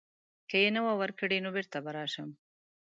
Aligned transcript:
که 0.49 0.55
یې 0.63 0.69
نه 0.75 0.81
وه 0.85 0.93
ورکړې 1.01 1.37
نو 1.43 1.49
بیرته 1.55 1.77
به 1.83 1.91
راشم. 1.97 2.29